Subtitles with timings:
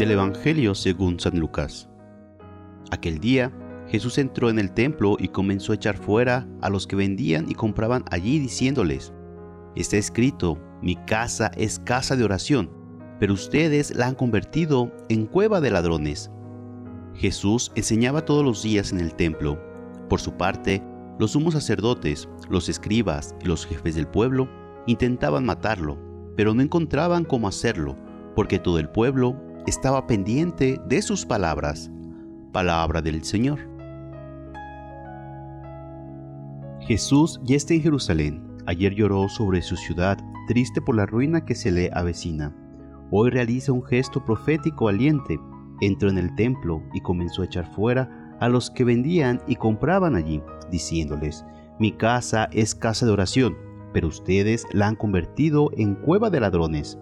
[0.00, 1.86] del Evangelio según San Lucas.
[2.90, 3.52] Aquel día,
[3.86, 7.54] Jesús entró en el templo y comenzó a echar fuera a los que vendían y
[7.54, 9.12] compraban allí diciéndoles,
[9.76, 12.70] Está escrito, mi casa es casa de oración,
[13.18, 16.30] pero ustedes la han convertido en cueva de ladrones.
[17.14, 19.60] Jesús enseñaba todos los días en el templo.
[20.08, 20.82] Por su parte,
[21.18, 24.48] los sumos sacerdotes, los escribas y los jefes del pueblo
[24.86, 25.98] intentaban matarlo,
[26.38, 27.98] pero no encontraban cómo hacerlo,
[28.34, 31.90] porque todo el pueblo estaba pendiente de sus palabras.
[32.52, 33.58] Palabra del Señor.
[36.80, 38.58] Jesús ya está en Jerusalén.
[38.66, 40.18] Ayer lloró sobre su ciudad,
[40.48, 42.54] triste por la ruina que se le avecina.
[43.10, 45.38] Hoy realiza un gesto profético valiente.
[45.80, 50.16] Entró en el templo y comenzó a echar fuera a los que vendían y compraban
[50.16, 51.44] allí, diciéndoles,
[51.78, 53.56] mi casa es casa de oración,
[53.92, 56.98] pero ustedes la han convertido en cueva de ladrones.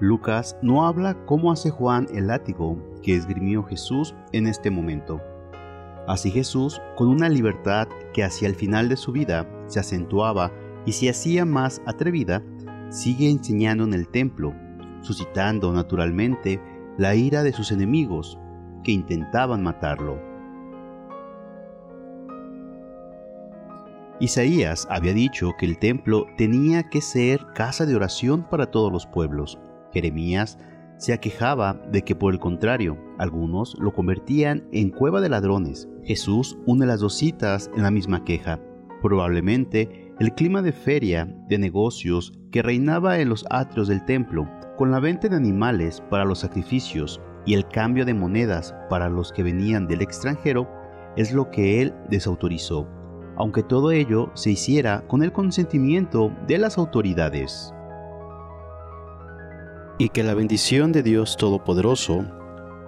[0.00, 5.20] Lucas no habla cómo hace Juan el látigo que esgrimió Jesús en este momento.
[6.06, 10.52] Así Jesús, con una libertad que hacia el final de su vida se acentuaba
[10.86, 12.42] y se hacía más atrevida,
[12.90, 14.54] sigue enseñando en el templo,
[15.00, 16.60] suscitando naturalmente
[16.96, 18.38] la ira de sus enemigos
[18.84, 20.18] que intentaban matarlo.
[24.20, 29.06] Isaías había dicho que el templo tenía que ser casa de oración para todos los
[29.06, 29.58] pueblos.
[29.98, 30.58] Jeremías
[30.96, 35.88] se aquejaba de que por el contrario, algunos lo convertían en cueva de ladrones.
[36.04, 38.60] Jesús une las dos citas en la misma queja.
[39.02, 44.92] Probablemente el clima de feria, de negocios, que reinaba en los atrios del templo, con
[44.92, 49.42] la venta de animales para los sacrificios y el cambio de monedas para los que
[49.42, 50.68] venían del extranjero,
[51.16, 52.88] es lo que él desautorizó,
[53.36, 57.74] aunque todo ello se hiciera con el consentimiento de las autoridades
[59.98, 62.24] y que la bendición de Dios Todopoderoso,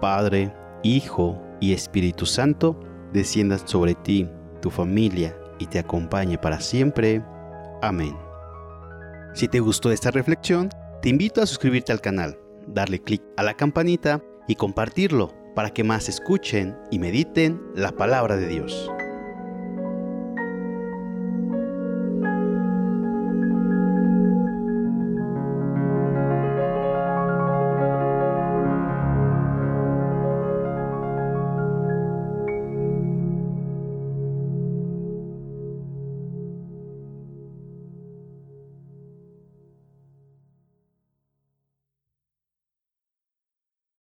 [0.00, 2.78] Padre, Hijo y Espíritu Santo,
[3.12, 4.28] descienda sobre ti,
[4.62, 7.22] tu familia y te acompañe para siempre.
[7.82, 8.16] Amén.
[9.34, 10.70] Si te gustó esta reflexión,
[11.02, 15.84] te invito a suscribirte al canal, darle clic a la campanita y compartirlo para que
[15.84, 18.90] más escuchen y mediten la palabra de Dios.